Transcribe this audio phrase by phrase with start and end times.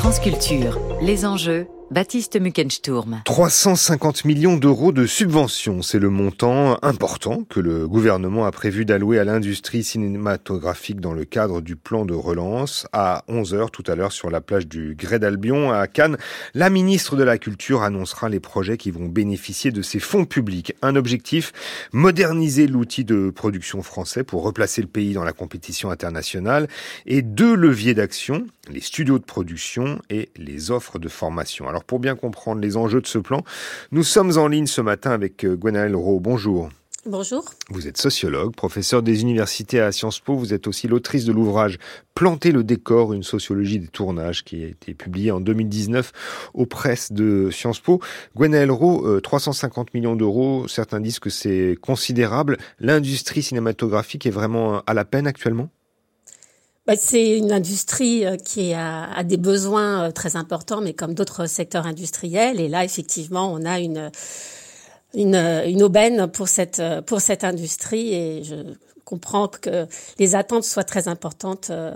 [0.00, 3.22] France Culture, les enjeux Baptiste Muckensturm.
[3.24, 9.18] 350 millions d'euros de subventions, c'est le montant important que le gouvernement a prévu d'allouer
[9.18, 12.86] à l'industrie cinématographique dans le cadre du plan de relance.
[12.92, 16.16] À 11h tout à l'heure sur la plage du Grès d'Albion à Cannes,
[16.54, 20.72] la ministre de la Culture annoncera les projets qui vont bénéficier de ces fonds publics.
[20.82, 21.52] Un objectif,
[21.90, 26.68] moderniser l'outil de production français pour replacer le pays dans la compétition internationale
[27.06, 31.68] et deux leviers d'action, les studios de production et les offres de formation.
[31.68, 33.42] Alors pour bien comprendre les enjeux de ce plan,
[33.92, 36.20] nous sommes en ligne ce matin avec euh, Gwenaëlle Rowe.
[36.20, 36.68] Bonjour.
[37.06, 37.46] Bonjour.
[37.70, 40.36] Vous êtes sociologue, professeur des universités à Sciences Po.
[40.36, 41.78] Vous êtes aussi l'autrice de l'ouvrage
[42.14, 46.12] Planter le décor, une sociologie des tournages qui a été publié en 2019
[46.52, 48.00] aux presses de Sciences Po.
[48.36, 52.58] Gwenaëlle Rowe, 350 millions d'euros, certains disent que c'est considérable.
[52.80, 55.70] L'industrie cinématographique est vraiment à la peine actuellement?
[56.90, 61.46] Bah, c'est une industrie euh, qui a, des besoins euh, très importants, mais comme d'autres
[61.46, 62.58] secteurs industriels.
[62.58, 64.10] Et là, effectivement, on a une,
[65.14, 68.12] une, aubaine pour cette, pour cette industrie.
[68.12, 68.56] Et je
[69.04, 69.86] comprends que
[70.18, 71.92] les attentes soient très importantes euh,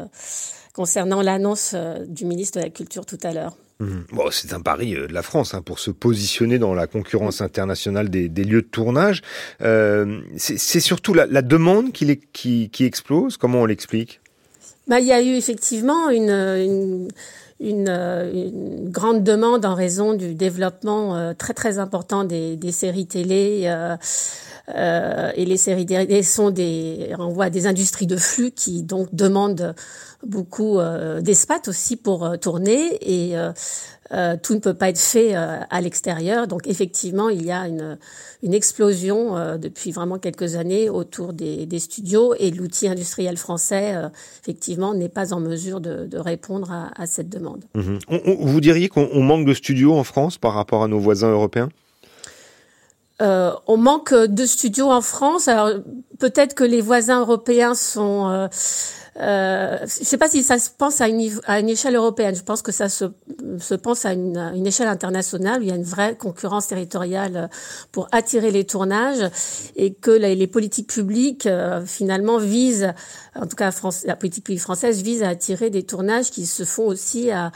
[0.74, 1.74] concernant l'annonce
[2.06, 3.56] du ministre de la Culture tout à l'heure.
[3.80, 4.02] Mmh.
[4.12, 8.10] Bon, c'est un pari de la France hein, pour se positionner dans la concurrence internationale
[8.10, 9.22] des, lieux de tournage.
[9.58, 13.36] c'est surtout la, demande qui explose.
[13.38, 14.20] Comment on l'explique?
[14.86, 17.08] Bah, il y a eu effectivement une, une,
[17.60, 23.06] une, une, grande demande en raison du développement euh, très très important des, des séries
[23.06, 23.96] télé euh,
[24.74, 29.14] euh, et les séries télé sont des renvoient à des industries de flux qui donc
[29.14, 29.74] demandent
[30.24, 32.98] beaucoup euh, d'espace aussi pour euh, tourner.
[33.02, 33.34] Et
[34.12, 36.46] euh, tout ne peut pas être fait euh, à l'extérieur.
[36.46, 37.98] Donc effectivement, il y a une,
[38.42, 43.94] une explosion euh, depuis vraiment quelques années autour des, des studios et l'outil industriel français,
[44.42, 47.64] effectivement, n'est pas en mesure de, de répondre à, à, cette demande.
[47.74, 47.98] Mhm.
[48.40, 51.68] vous diriez qu'on manque de studios en France par rapport à nos voisins européens?
[53.22, 55.48] Euh, on manque de studios en France.
[55.48, 55.70] Alors
[56.18, 58.28] peut-être que les voisins européens sont.
[58.28, 58.48] Euh,
[59.20, 61.20] euh, je ne sais pas si ça se pense à une,
[61.68, 62.34] échelle européenne.
[62.34, 63.04] Je pense que ça se,
[63.60, 67.48] se pense à une, échelle internationale où il y a une vraie concurrence territoriale
[67.92, 69.30] pour attirer les tournages
[69.76, 72.92] et que les, politiques publiques euh, finalement visent,
[73.36, 73.70] en tout cas
[74.04, 77.52] la politique publique française vise à attirer des tournages qui se font aussi à,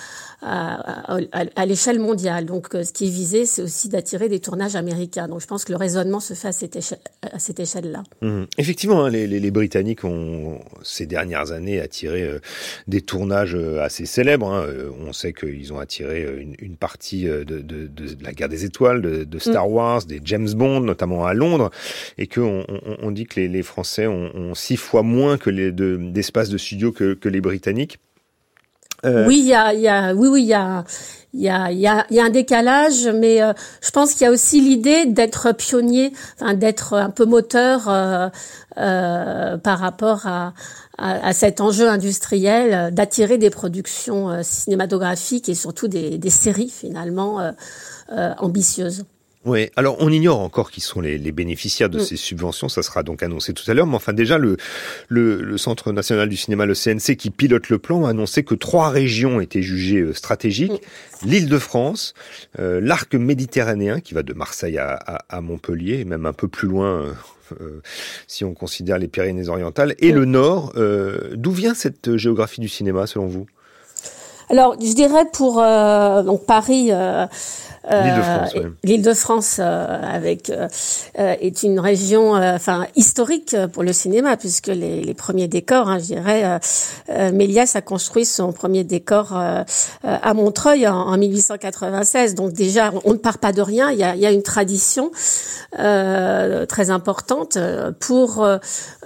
[1.67, 2.47] l'échelle mondiale.
[2.47, 5.27] Donc ce qui est visé, c'est aussi d'attirer des tournages américains.
[5.49, 8.05] Pense que le raisonnement se fait à cette, échelle, à cette échelle-là.
[8.21, 8.45] Mmh.
[8.59, 12.39] Effectivement, hein, les, les, les, Britanniques ont, ces dernières années, attiré euh,
[12.87, 14.53] des tournages euh, assez célèbres.
[14.53, 14.67] Hein.
[14.69, 18.65] Euh, on sait qu'ils ont attiré une, une partie de, de, de, la guerre des
[18.65, 19.73] étoiles, de, de Star mmh.
[19.73, 21.71] Wars, des James Bond, notamment à Londres,
[22.19, 25.51] et qu'on on, on, dit que les, les Français ont, ont, six fois moins que
[25.51, 27.99] les d'espace de, de studio que, que les Britanniques.
[29.05, 29.27] Euh...
[29.27, 30.85] Oui, il y a, y a, oui, oui, il y a,
[31.35, 34.27] il y a, y, a, y a un décalage, mais euh, je pense qu'il y
[34.27, 38.29] a aussi l'idée d'être pionnier, enfin, d'être un peu moteur euh,
[38.79, 40.55] euh, par rapport à,
[40.97, 47.53] à, à, cet enjeu industriel, d'attirer des productions cinématographiques et surtout des, des séries finalement
[48.39, 49.05] ambitieuses.
[49.49, 52.03] Oui, alors on ignore encore qui sont les, les bénéficiaires de mm.
[52.03, 54.59] ces subventions, ça sera donc annoncé tout à l'heure, mais enfin déjà le,
[55.09, 58.55] le, le, Centre national du cinéma, le CNC, qui pilote le plan, a annoncé que
[58.55, 60.83] trois régions étaient jugées euh, stratégiques,
[61.23, 61.29] mm.
[61.29, 62.13] l'île de France,
[62.59, 66.49] euh, l'arc méditerranéen, qui va de Marseille à, à, à, Montpellier, et même un peu
[66.49, 67.13] plus loin, euh,
[67.63, 67.81] euh
[68.27, 70.15] si on considère les Pyrénées-Orientales, et mm.
[70.15, 70.75] le Nord.
[71.35, 73.47] D'où vient cette géographie du cinéma, selon vous?
[74.51, 76.91] Alors, je dirais pour donc Paris,
[78.85, 80.69] L'île de France, euh, avec euh,
[81.19, 85.99] euh, est une région, enfin historique pour le cinéma, puisque les, les premiers décors, hein,
[85.99, 86.61] je dirais,
[87.33, 92.35] Méliès a construit son premier décor à Montreuil en, en, 1896.
[92.35, 93.91] Donc déjà, on ne part pas de rien.
[93.91, 95.11] Il y a, il y a une tradition
[95.73, 97.59] très importante
[98.01, 98.47] pour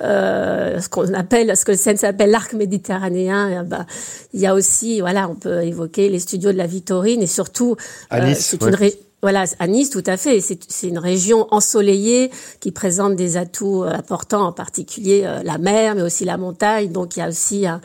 [0.01, 3.65] ce qu'on appelle, ce que le scène s'appelle l'arc méditerranéen.
[3.65, 3.87] bah,
[4.33, 7.77] il y a aussi, voilà, on peut évoquer les studios de la Victorine et surtout,
[8.11, 10.41] c'est une, ré, voilà, à Nice, tout à fait.
[10.41, 15.95] C'est une région ensoleillée qui présente des atouts euh, importants, en particulier euh, la mer,
[15.95, 16.91] mais aussi la montagne.
[16.91, 17.81] Donc il y a aussi un,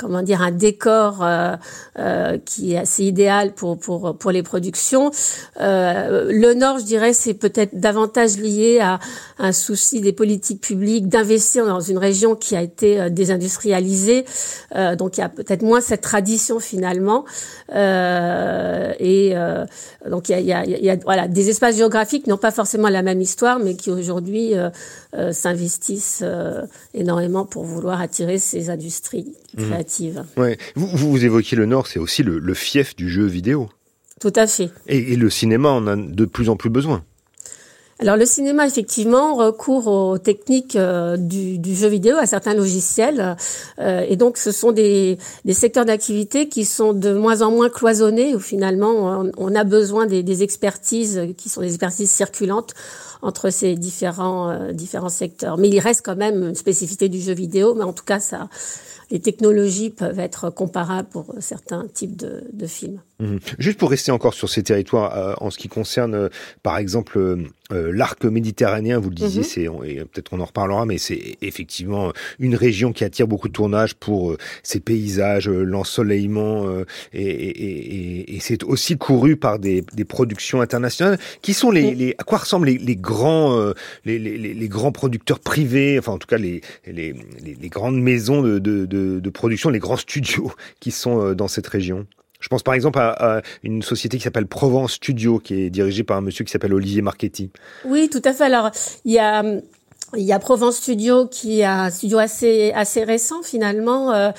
[0.00, 1.56] comment dire, un décor euh,
[1.98, 5.10] euh, qui est assez idéal pour pour pour les productions.
[5.60, 8.98] Euh, le Nord, je dirais, c'est peut-être davantage lié à
[9.38, 14.24] un souci des politiques publiques d'investir dans une région qui a été désindustrialisée.
[14.96, 17.24] donc il y a peut-être moins cette tradition finalement.
[17.74, 19.34] et
[20.08, 22.30] donc il y a, il y a il y a voilà des espaces géographiques qui
[22.30, 24.54] n'ont pas forcément la même histoire, mais qui aujourd'hui
[25.32, 26.24] s'investissent
[26.94, 29.62] énormément pour vouloir attirer ces industries mmh.
[29.64, 30.24] créatives.
[30.36, 30.58] Ouais.
[30.74, 33.68] Vous, vous, évoquiez le Nord, c'est aussi le, fief du jeu vidéo.
[34.20, 34.70] Tout à fait.
[34.86, 37.04] Et, et le cinéma en a de plus en plus besoin.
[38.00, 43.36] Alors le cinéma effectivement recourt aux techniques euh, du, jeu vidéo, à certains logiciels,
[43.78, 45.18] euh, et donc ce sont des,
[45.50, 50.42] secteurs d'activité qui sont de moins en moins cloisonnés, où finalement on, a besoin des,
[50.42, 52.72] expertises qui sont des expertises circulantes
[53.20, 55.58] entre ces différents euh, différents secteurs.
[55.58, 58.18] Mais il reste quand même une spécificité du jeu vidéo, mais en tout cas
[59.10, 63.02] les technologies peuvent être comparables pour certains types de films.
[63.20, 63.36] Mmh.
[63.58, 66.28] Juste pour rester encore sur ces territoires, euh, en ce qui concerne, euh,
[66.62, 69.44] par exemple, euh, l'arc méditerranéen, vous le disiez, mmh.
[69.44, 69.66] c'est
[70.10, 74.36] peut-être on en reparlera, mais c'est effectivement une région qui attire beaucoup de tournages pour
[74.62, 76.66] ses paysages, l'ensoleillement,
[77.12, 81.18] et, et, et c'est aussi couru par des, des, productions internationales.
[81.42, 83.72] Qui sont les, les à quoi ressemblent les, les grands,
[84.04, 88.42] les, les, les, grands producteurs privés, enfin en tout cas les, les, les grandes maisons
[88.42, 92.06] de, de, de, de production, les grands studios qui sont dans cette région
[92.40, 96.16] je pense par exemple à, une société qui s'appelle Provence Studio, qui est dirigée par
[96.16, 97.50] un monsieur qui s'appelle Olivier Marchetti.
[97.84, 98.44] Oui, tout à fait.
[98.44, 98.70] Alors,
[99.04, 99.44] il y a
[100.16, 104.12] y a Provence Studio qui est un studio assez assez récent finalement.
[104.12, 104.30] Euh,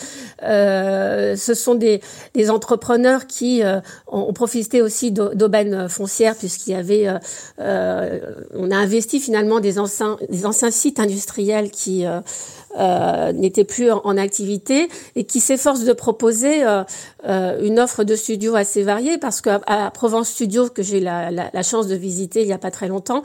[0.44, 2.02] euh, ce sont des,
[2.34, 7.08] des entrepreneurs qui euh, ont, profité aussi d'aubaines foncières puisqu'il y avait
[7.60, 8.20] euh,
[8.54, 12.06] on a investi finalement des anciens des anciens sites industriels qui
[12.80, 16.84] euh, n'était plus en, activité et qui s'efforce de proposer euh,
[17.28, 21.32] euh, une offre de studio assez variée parce qu'à à Provence Studio que j'ai la,
[21.32, 23.24] la, la, chance de visiter il y a pas très longtemps,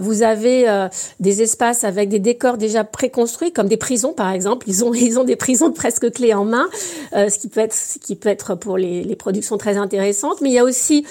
[0.00, 0.88] vous avez
[1.20, 4.68] des espaces avec des décors déjà préconstruits comme des prisons par exemple.
[4.68, 6.68] Ils ont ils ont des prisons presque clés en main,
[7.12, 10.40] ce qui peut être ce qui peut être pour les, les productions très intéressantes.
[10.40, 11.04] Mais il y a aussi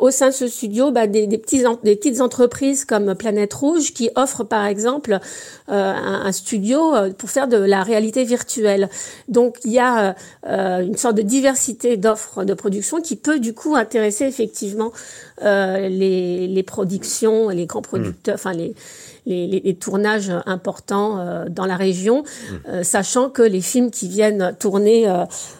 [0.00, 4.10] au sein de ce studio bah, des, des, des petites entreprises comme Planète Rouge qui
[4.16, 5.18] offrent par exemple
[5.68, 8.88] un, studio euh, pour faire de la réalité virtuelle.
[9.28, 10.14] Donc il y a
[10.46, 14.92] euh, une sorte de diversité d'offres de production qui peut du coup intéresser effectivement
[15.42, 18.74] euh, les, les productions, les grands producteurs, enfin les
[19.28, 22.54] les, les, tournages importants euh, dans la région, mmh.
[22.68, 25.06] euh, sachant que les films qui viennent tourner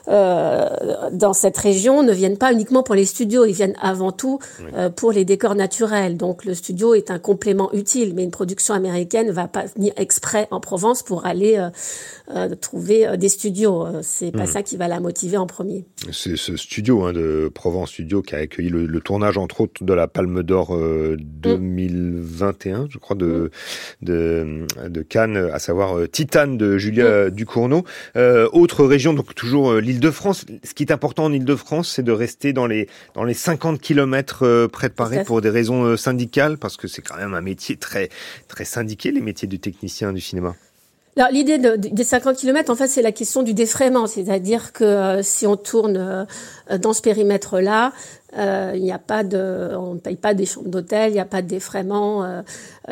[0.08, 0.66] euh,
[1.12, 4.38] dans cette région ne viennent pas uniquement pour les studios, ils viennent avant tout
[4.96, 6.16] pour les décors naturels.
[6.16, 10.48] Donc le studio est un complément utile, mais une production américaine va pas venir exprès
[10.50, 11.62] en Provence pour aller
[12.60, 13.86] trouver des studios.
[14.02, 14.46] C'est pas mmh.
[14.46, 15.84] ça qui va la motiver en premier.
[16.12, 19.92] C'est ce studio hein, de Provence Studio qui a accueilli le, tournage entre autres de
[19.92, 22.88] la Palme d'Or 2021, mmh.
[22.90, 23.50] je crois, de
[24.02, 27.84] de, de Cannes, à savoir euh, Titane de Julia Ducournau.
[28.16, 30.46] Euh, autre région, donc toujours euh, l'Île-de-France.
[30.64, 34.66] Ce qui est important en Île-de-France, c'est de rester dans les dans les 50 kilomètres
[34.68, 38.08] près de Paris pour des raisons syndicales, parce que c'est quand même un métier très
[38.48, 40.54] très syndiqué, les métiers du technicien du cinéma.
[41.18, 45.20] Alors l'idée de, des 50 km, en fait, c'est la question du défraiement, c'est-à-dire que
[45.22, 46.26] si on tourne
[46.70, 47.92] dans ce périmètre-là,
[48.36, 51.20] euh, il n'y a pas de, on ne paye pas des chambres d'hôtel, il n'y
[51.20, 52.42] a pas de défraiement, euh,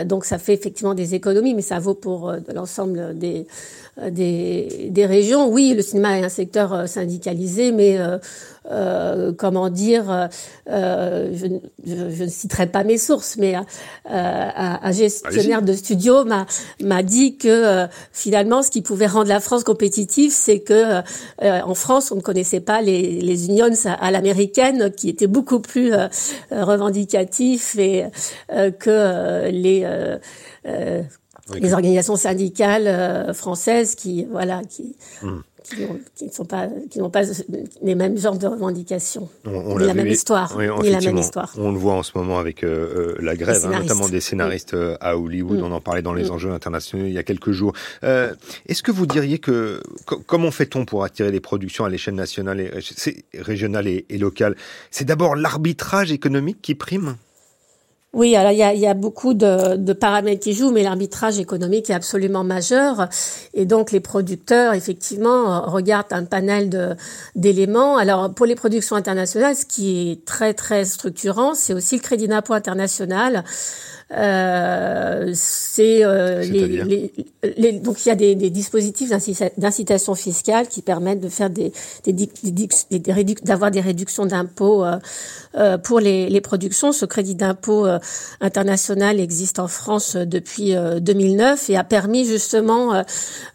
[0.05, 3.47] donc ça fait effectivement des économies, mais ça vaut pour euh, l'ensemble des,
[4.11, 5.49] des, des régions.
[5.49, 7.99] Oui, le cinéma est un secteur syndicalisé, mais
[8.71, 10.29] euh, comment dire,
[10.69, 11.47] euh, je,
[11.87, 13.61] je, je, ne citerai pas mes sources, mais euh,
[14.11, 16.47] un, gestionnaire de studio m'a
[16.83, 21.03] m'a dit que finalement, ce qui pouvait rendre la France compétitive, c'est que
[21.41, 25.93] en France, on ne connaissait pas les, les unions à, l'américaine, qui étaient beaucoup plus
[26.51, 28.07] revendicatifs et
[28.49, 29.87] que les
[31.55, 35.43] les organisations syndicales françaises qui voilà qui hum
[36.15, 37.23] qui, ne sont pas, qui n'ont pas
[37.83, 41.53] les mêmes genres de revendications, on, ni la même histoire, ni la même histoire.
[41.59, 44.75] On le voit en ce moment avec euh, euh, la grève, hein, notamment des scénaristes
[44.75, 45.59] euh, à Hollywood.
[45.59, 45.65] Mm.
[45.65, 46.33] On en parlait dans les mm.
[46.33, 47.73] enjeux internationaux il y a quelques jours.
[48.05, 48.35] Euh,
[48.69, 49.83] Est-ce que vous diriez que
[50.27, 52.71] comment fait-on pour attirer les productions à l'échelle nationale, et,
[53.39, 54.57] régionale et, et locale?
[54.91, 57.17] C'est d'abord l'arbitrage économique qui prime?
[58.17, 61.39] Oui, alors il y a, y a beaucoup de, de, paramètres qui jouent, mais l'arbitrage
[61.39, 63.11] économique est absolument majeur.
[63.53, 66.97] Et donc les producteurs, effectivement, regardent un panel
[67.35, 67.99] d'éléments.
[67.99, 72.27] Alors pour les productions internationales, ce qui est très très structurant, c'est aussi le crédit
[72.27, 73.45] d'impôt international.
[74.13, 77.11] Euh, c'est euh, les,
[77.43, 79.11] les, donc il y a des, des dispositifs
[79.59, 81.73] d'incitation fiscale qui permettent de faire des,
[82.05, 84.99] des, des, d'avoir des réductions d'impôts euh,
[85.57, 86.93] euh, pour les, les productions.
[86.93, 87.87] Ce crédit d'impôt
[88.41, 93.03] international existe en France depuis 2009 et a permis justement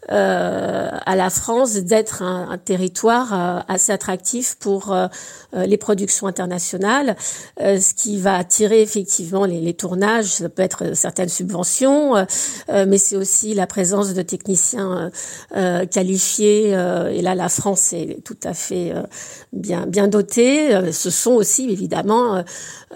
[0.08, 4.94] à la France d'être un, territoire assez attractif pour
[5.52, 7.16] les productions internationales,
[7.58, 10.26] ce qui va attirer effectivement les, les tournages.
[10.26, 12.26] Ça peut être certaines subventions,
[12.68, 15.10] mais c'est aussi la présence de techniciens
[15.90, 16.68] qualifiés.
[16.68, 18.92] et là, la France est tout à fait
[19.52, 20.92] bien bien dotée.
[20.92, 22.42] Ce sont aussi évidemment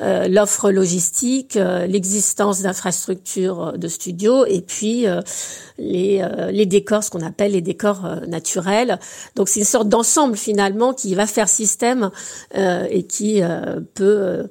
[0.03, 5.21] euh, l'offre logistique, euh, l'existence d'infrastructures de studios et puis euh,
[5.79, 8.99] les, les décors, ce qu'on appelle les décors naturels.
[9.37, 12.11] Donc c'est une sorte d'ensemble finalement qui va faire système
[12.55, 13.43] et qui
[13.93, 14.49] peut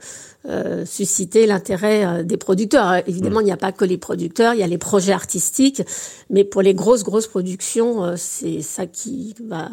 [0.86, 3.02] susciter l'intérêt des producteurs.
[3.08, 5.82] évidemment, il n'y a pas que les producteurs, il y a les projets artistiques,
[6.30, 9.70] mais pour les grosses, grosses productions, c'est ça qui va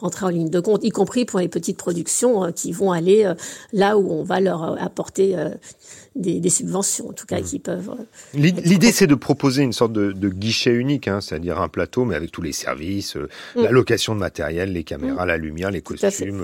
[0.00, 3.24] rentrer en ligne de compte, y compris pour les petites productions euh, qui vont aller
[3.24, 3.34] euh,
[3.72, 5.36] là où on va leur euh, apporter
[6.14, 7.44] des, des, subventions, en tout cas, mmh.
[7.44, 7.90] qui peuvent.
[8.34, 12.14] L'idée, c'est de proposer une sorte de, de guichet unique, hein, c'est-à-dire un plateau, mais
[12.14, 13.62] avec tous les services, mmh.
[13.62, 15.28] la location de matériel, les caméras, mmh.
[15.28, 16.42] la lumière, les costumes,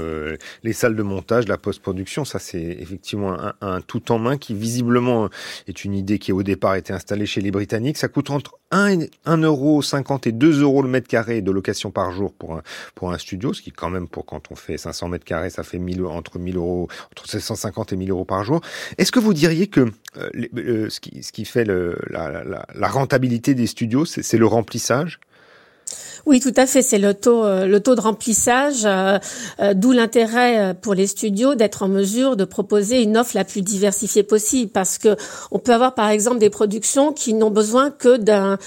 [0.63, 2.25] les salles de montage, la post-production.
[2.25, 5.29] Ça, c'est effectivement un, un, tout en main qui, visiblement,
[5.67, 7.99] est une idée qui, au départ, a été installée chez les Britanniques.
[7.99, 9.83] Ça coûte entre 1,50 euro
[10.25, 12.63] et 2 euros le mètre carré de location par jour pour un,
[12.95, 15.63] pour un studio, ce qui quand même pour quand on fait 500 mètres carrés, ça
[15.63, 18.61] fait 1000, entre 1000 euros, entre 750 et 1000 euros par jour.
[18.99, 23.55] Est-ce que vous diriez que euh, euh, ce, qui, ce qui fait la, la rentabilité
[23.55, 25.19] des studios, c'est le remplissage?
[26.27, 26.81] Oui, tout à fait.
[26.81, 29.19] C'est le taux, euh, de remplissage, euh,
[29.61, 33.61] euh, d'où l'intérêt pour les studios d'être en mesure de proposer une offre la plus
[33.61, 35.17] diversifiée possible, parce que
[35.51, 38.59] on peut avoir par exemple des productions qui n'ont besoin que d'un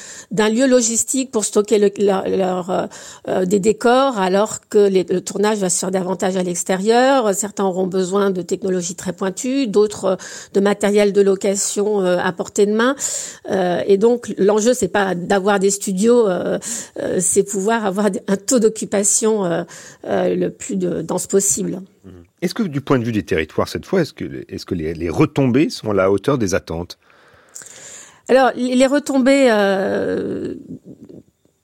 [0.49, 6.37] lieu logistique pour stocker le, des décors, alors que le tournage va se faire davantage
[6.37, 7.33] à l'extérieur.
[7.33, 10.17] Certains auront besoin de technologies très pointues, d'autres
[10.53, 12.95] de matériel de location à portée de main.
[13.49, 16.27] et donc l'enjeu c'est pas d'avoir des studios,
[17.19, 19.63] c'est pouvoir avoir un taux d'occupation euh,
[20.05, 21.81] euh, le plus dense possible.
[22.03, 22.09] Mmh.
[22.41, 24.75] Est-ce que du point de vue des territoires cette fois, est-ce que, est -ce que
[24.75, 26.97] les, retombées sont à la hauteur des attentes?
[28.29, 30.55] Alors, les retombées, euh,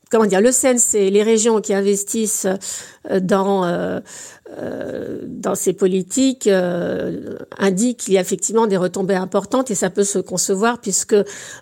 [0.10, 2.48] comment dire, le CEN, c'est les régions qui investissent
[3.22, 4.00] dans euh,
[5.28, 10.04] dans ces politiques euh, indique qu'il y a effectivement des retombées importantes et ça peut
[10.04, 11.16] se concevoir puisque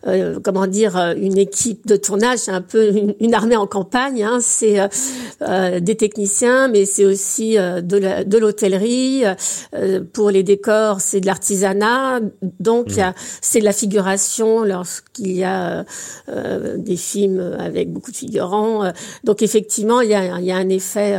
[0.08, 4.40] euh, comment dire une équipe de tournage c'est un peu une, armée en campagne hein,
[4.42, 4.78] c'est
[5.82, 9.24] des techniciens mais c'est aussi de l'hôtellerie
[10.14, 12.20] pour les décors c'est de l'artisanat.
[12.60, 13.14] Donc mmh.
[13.42, 15.86] c'est de la figuration lorsqu'il y a
[16.78, 18.92] des films avec beaucoup de figurants.
[19.24, 21.16] Donc effectivement il y a, il y a un effet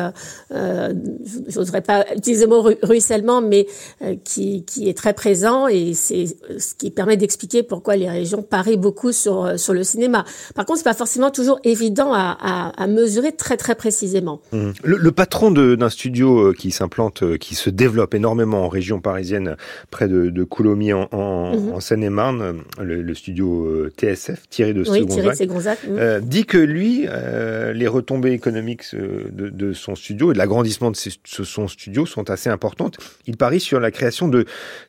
[1.62, 3.66] j'oserais pas utiliser le mot ruissellement, mais
[4.02, 6.26] euh, qui, qui est très présent et c'est
[6.58, 10.24] ce qui permet d'expliquer pourquoi les régions parient beaucoup sur euh, sur le cinéma.
[10.54, 14.40] Par contre, c'est pas forcément toujours évident à, à, à mesurer très très précisément.
[14.52, 14.70] Mmh.
[14.82, 19.56] Le, le, patron d'un studio euh, qui s'implante, qui se développe énormément en région parisienne,
[19.90, 21.72] près de, de Coulommiers en, en, mmh.
[21.72, 25.06] en Seine-et-Marne, le, le, studio TSF, Thierry de oui,
[25.46, 25.98] Gonzac, mmh.
[25.98, 30.90] euh, dit que lui, euh, les retombées économiques de, de, son studio et de l'agrandissement
[30.90, 31.10] de ses,
[31.52, 32.98] son studio sont assez importantes.
[33.26, 34.46] Il parie sur la création de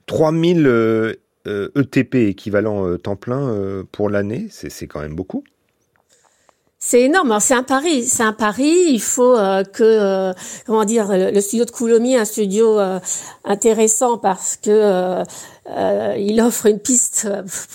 [0.07, 1.13] 3000 euh,
[1.45, 4.47] ETP équivalent temps plein euh, pour l'année.
[4.49, 5.43] C'est quand même beaucoup.
[6.85, 7.37] C'est énorme.
[7.39, 8.03] C'est un pari.
[8.03, 8.87] C'est un pari.
[8.89, 10.33] Il faut euh, que, euh,
[10.65, 12.99] comment dire, le, studio de Coulommiers, un studio euh,
[13.45, 15.23] intéressant parce que
[16.17, 17.29] il offre une piste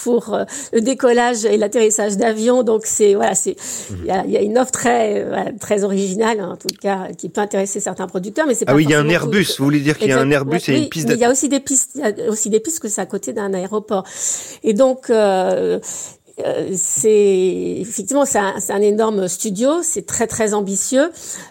[0.04, 0.38] pour
[0.74, 2.62] le décollage et l'atterrissage d'avions.
[2.62, 3.56] Donc c'est voilà, c'est
[3.90, 7.40] il y a, y a, une offre très très originale en tout cas qui peut
[7.40, 8.46] intéresser certains producteurs.
[8.46, 9.54] Mais c'est ah oui, il y a un Airbus.
[9.56, 11.08] Vous voulez dire qu'il y a un Airbus et une piste.
[11.10, 11.92] Il y a aussi des pistes.
[11.94, 14.04] Il y a aussi des pistes que c'est à côté d'un aéroport.
[14.62, 15.10] Et donc
[16.44, 21.10] euh, c'est effectivement c'est un, un, énorme studio, c'est très très ambitieux.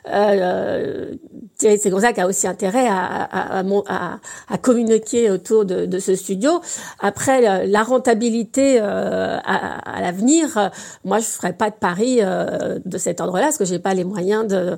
[0.09, 1.15] Euh,
[1.57, 6.61] Thierry Ségonzac a aussi intérêt à, à, à, à communiquer autour de, de, ce studio.
[6.99, 10.71] Après la rentabilité euh, à, l'avenir,
[11.03, 14.03] moi je ferai pas de pari euh, de cet ordre-là parce que j'ai pas les
[14.03, 14.77] moyens de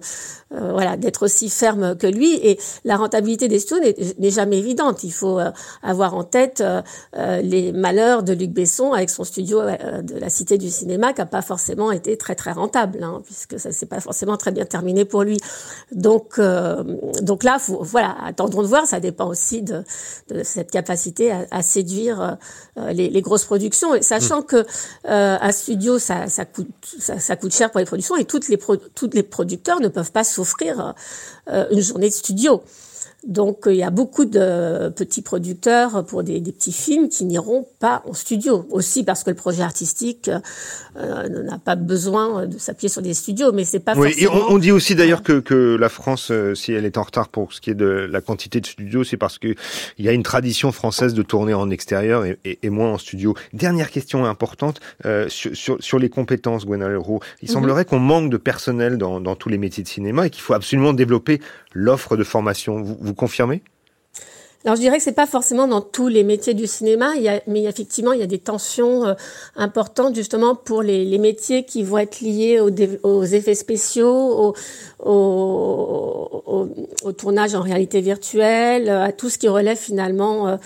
[0.53, 2.33] euh, voilà d'être aussi ferme que lui.
[2.35, 3.83] Et la rentabilité des studios
[4.17, 5.03] n'est jamais évidente.
[5.03, 5.39] Il faut
[5.83, 6.63] avoir en tête
[7.43, 9.61] les malheurs de Luc Besson avec son studio
[10.01, 13.59] de la Cité du Cinéma qui a pas forcément été très très rentable, hein, puisque
[13.59, 15.37] ça s'est pas forcément très bien terminé pour lui.
[15.91, 16.83] Donc euh,
[17.21, 18.85] donc là, faut, voilà, attendons de voir.
[18.85, 19.83] Ça dépend aussi de,
[20.29, 22.37] de cette capacité à, à séduire
[22.77, 24.45] euh, les, les, grosses productions, et sachant mmh.
[24.45, 28.25] que euh, un studio ça, ça coûte ça, ça, coûte cher pour les productions et
[28.25, 30.93] toutes les pro, toutes les producteurs ne peuvent pas s'offrir
[31.71, 32.61] une journée de studio.
[33.27, 37.67] Donc il y a beaucoup de petits producteurs pour des, des petits films qui n'iront
[37.79, 38.65] pas en studio.
[38.71, 40.29] Aussi parce que le projet artistique
[40.97, 44.33] euh, n'a pas besoin de s'appuyer sur des studios, mais c'est pas oui, forcément.
[44.33, 47.03] Et on, on dit aussi d'ailleurs que, que la France, euh, si elle est en
[47.03, 49.53] retard pour ce qui est de la quantité de studios, c'est parce que
[49.97, 52.97] il y a une tradition française de tourner en extérieur et, et, et moins en
[52.97, 53.35] studio.
[53.53, 57.19] Dernière question importante euh, sur, sur, sur, les compétences, Gwenal Leroux.
[57.41, 57.53] Il mm -hmm.
[57.53, 60.53] semblerait qu'on manque de personnel dans, dans tous les métiers de cinéma et qu'il faut
[60.53, 61.41] absolument développer
[61.73, 62.81] l'offre de formation.
[62.81, 63.61] Vous, vous confirmez?
[64.65, 67.13] Alors je dirais que c'est pas forcément dans tous les métiers du cinéma,
[67.47, 69.13] mais effectivement il y a des tensions euh,
[69.55, 74.53] importantes justement pour les, métiers qui vont être liés aux, effets spéciaux,
[74.99, 75.53] au,
[77.17, 80.57] tournage en réalité virtuelle, à tout ce qui relève finalement euh,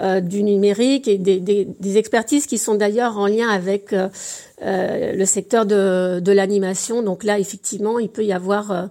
[0.00, 4.08] euh, du numérique et des, expertises qui sont d'ailleurs en lien avec euh,
[4.62, 7.02] euh, le secteur de l'animation.
[7.02, 8.88] Donc là effectivement il peut y avoir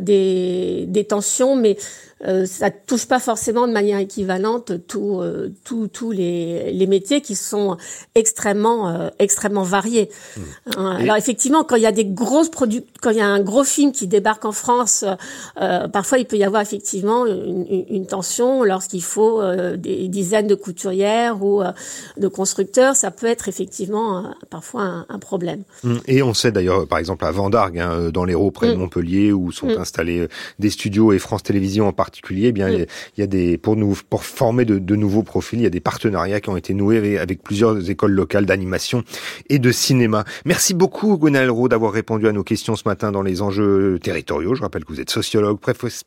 [0.00, 1.76] des, des tensions, mais
[2.24, 7.36] euh, ça touche pas forcément de manière équivalente tous euh, tous les, les métiers qui
[7.36, 7.76] sont
[8.14, 10.08] extrêmement euh, extrêmement variés.
[10.36, 10.40] Mmh.
[10.76, 13.64] Alors effectivement, quand il y a des grosses produits, quand il y a un gros
[13.64, 15.04] film qui débarque en France,
[15.60, 19.42] euh, parfois il peut y avoir effectivement une, une tension lorsqu'il faut
[19.76, 21.62] des dizaines de couturières ou
[22.16, 22.96] de constructeurs.
[22.96, 25.64] Ça peut être effectivement parfois un, un, problème.
[25.84, 25.96] Mmh.
[26.06, 28.72] Et on sait d'ailleurs, par exemple à Vendargue, hein, dans l'Hérault près mmh.
[28.72, 32.86] de Montpellier, où sont installés des studios et France Télévisions en particulier eh bien, il
[33.18, 35.80] y a des pour nous pour former de, de, nouveaux profils, il y a des
[35.80, 39.02] partenariats qui ont été noués avec, plusieurs écoles locales d'animation
[39.48, 40.24] et de cinéma.
[40.44, 44.54] Merci beaucoup Gwenaël Roux d'avoir répondu à nos questions ce matin dans les enjeux territoriaux.
[44.54, 45.58] Je rappelle que vous êtes sociologue,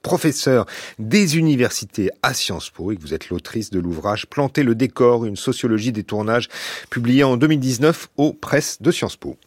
[0.02, 0.66] professeur
[0.98, 5.26] des universités à Sciences Po et que vous êtes l'autrice de l'ouvrage Planter le décor,
[5.26, 6.48] une sociologie des tournages,
[6.90, 9.38] publié en 2019 aux presses de Sciences Po.